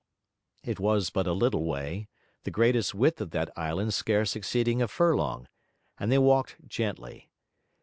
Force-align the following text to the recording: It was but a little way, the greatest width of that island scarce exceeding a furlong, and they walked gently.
It 0.63 0.79
was 0.79 1.11
but 1.11 1.27
a 1.27 1.31
little 1.31 1.63
way, 1.63 2.09
the 2.41 2.49
greatest 2.49 2.95
width 2.95 3.21
of 3.21 3.29
that 3.29 3.55
island 3.55 3.93
scarce 3.93 4.35
exceeding 4.35 4.81
a 4.81 4.87
furlong, 4.87 5.47
and 5.99 6.11
they 6.11 6.17
walked 6.17 6.57
gently. 6.67 7.29